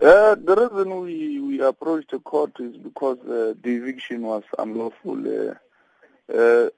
[0.00, 5.18] Uh, the reason we, we approached the court is because uh, the eviction was unlawful.
[5.18, 5.50] Uh,
[6.32, 6.70] uh,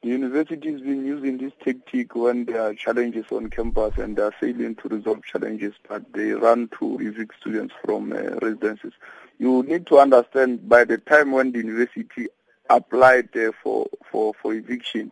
[0.00, 4.22] the university has been using this tactic when there are challenges on campus and they
[4.22, 8.92] are failing to resolve challenges, but they run to evict students from uh, residences.
[9.40, 12.28] You need to understand by the time when the university
[12.70, 15.10] applied uh, for, for, for eviction,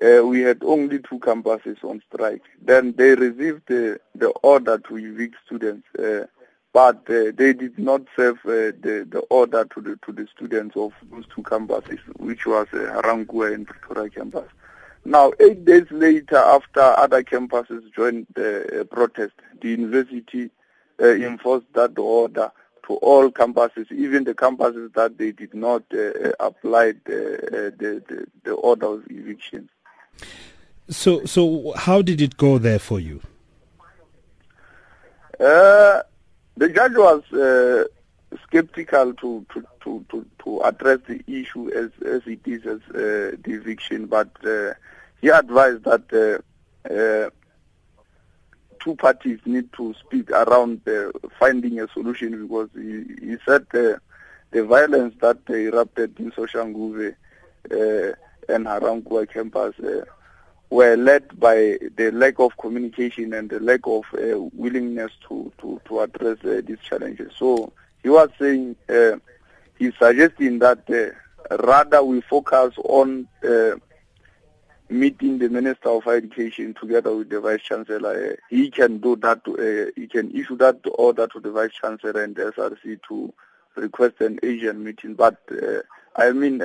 [0.00, 2.42] uh, we had only two campuses on strike.
[2.62, 5.88] Then they received the, the order to evict students.
[6.76, 10.76] But uh, they did not serve uh, the, the order to the to the students
[10.76, 14.50] of those two campuses, which was uh, Ga-Rankuwa and Pretoria campus.
[15.06, 20.50] Now, eight days later, after other campuses joined the uh, protest, the university
[21.00, 22.52] uh, enforced that order
[22.86, 28.26] to all campuses, even the campuses that they did not uh, apply the, the, the,
[28.44, 29.70] the order of eviction.
[30.90, 33.22] So, so how did it go there for you?
[35.40, 36.02] Uh,
[36.56, 37.84] the judge was uh,
[38.44, 43.36] skeptical to, to, to, to, to address the issue as, as it is as uh,
[43.44, 44.72] eviction, but uh,
[45.20, 47.30] he advised that uh, uh,
[48.80, 50.80] two parties need to speak around
[51.38, 54.00] finding a solution because he, he said the
[54.64, 57.14] violence that erupted in Soshanguve
[57.70, 59.74] and Ga-Rankuwa campus
[60.70, 65.80] were led by the lack of communication and the lack of uh, willingness to, to,
[65.86, 67.32] to address uh, these challenges.
[67.38, 67.72] So
[68.02, 69.16] he was saying, uh,
[69.78, 73.76] he's suggesting that uh, rather we focus on uh,
[74.88, 78.32] meeting the Minister of Education together with the Vice Chancellor.
[78.32, 79.42] Uh, he can do that,
[79.96, 83.32] he can issue that order to the Vice Chancellor and the SRC to
[83.76, 85.14] request an Asian meeting.
[85.14, 85.36] But
[86.16, 86.60] I mean,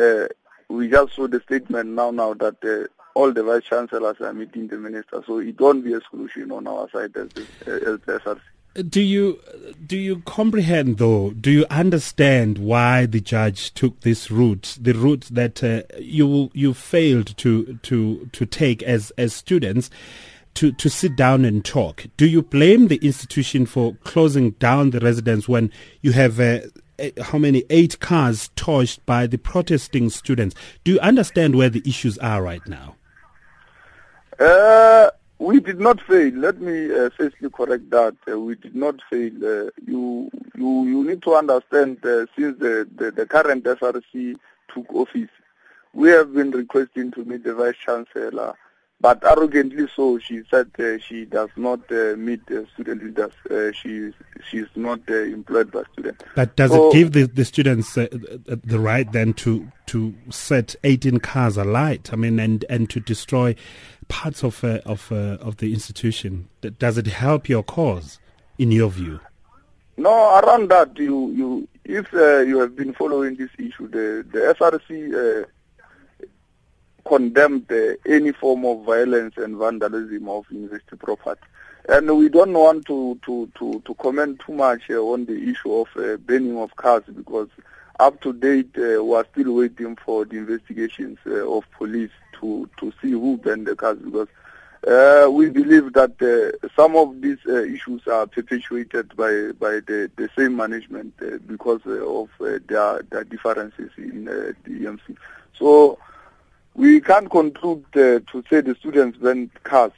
[0.70, 4.78] we just saw the statement now now that all the vice chancellors are meeting the
[4.78, 8.40] minister, so it won't be a solution on our side as the, as the SRC.
[8.88, 9.42] Do you
[9.86, 11.32] do you comprehend though?
[11.32, 16.74] Do you understand why the judge took this route, the route that uh, you you
[16.74, 19.90] failed to to to take as as students?
[20.56, 22.08] To, to sit down and talk.
[22.18, 25.72] Do you blame the institution for closing down the residence when
[26.02, 26.60] you have uh,
[27.22, 30.54] how many eight cars torched by the protesting students?
[30.84, 32.98] Do you understand where the issues are right now?
[34.42, 36.34] Uh, we did not fail.
[36.34, 38.16] Let me uh, firstly correct that.
[38.28, 39.32] Uh, we did not fail.
[39.36, 44.36] Uh, you, you, you need to understand uh, since the, the, the, current SRC
[44.74, 45.30] took office,
[45.94, 48.56] we have been requesting to meet the Vice Chancellor
[49.02, 52.42] but arrogantly so, she said uh, she does not uh, meet
[52.74, 53.32] student leaders.
[53.50, 54.12] Uh, she
[54.48, 56.24] she's not uh, employed by students.
[56.36, 58.08] But does so, it give the, the students uh,
[58.46, 62.12] the right then to to set 18 cars alight?
[62.12, 63.56] I mean, and, and to destroy
[64.08, 66.50] parts of of of the institution.
[66.80, 68.20] Does it help your cause,
[68.58, 69.20] in your view?
[69.98, 75.48] No, around that, you you if you have been following this issue, the the SRC
[77.06, 81.42] condemned uh, any form of violence and vandalism of university property.
[81.90, 85.74] And we don't want to, to, to, to comment too much uh, on the issue
[85.74, 87.50] of uh, burning of cars because
[88.02, 92.68] up to date uh, we are still waiting for the investigations uh, of police to,
[92.78, 94.28] to see who burned the cars because
[94.88, 100.10] uh, we believe that uh, some of these uh, issues are perpetuated by, by the,
[100.16, 102.30] the same management uh, because of
[102.68, 105.16] their, their differences in the EMC.
[105.54, 106.00] So
[106.74, 109.92] we can't conclude to say the students went cars.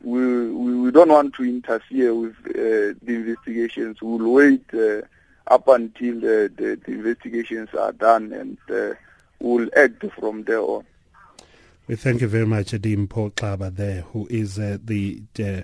[0.00, 4.00] We, we, don't want to interfere with the investigations.
[4.00, 4.62] We'll wait
[5.50, 8.94] up until the, the, the, investigations are done and uh,
[9.40, 10.84] we'll act from there on.
[11.86, 15.62] We thank you very much, Dimpho there, who is uh, the uh,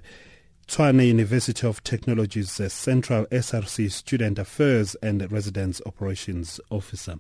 [0.67, 7.17] Tshwane University of Technology's Central SRC Student Affairs and Residence Operations Officer.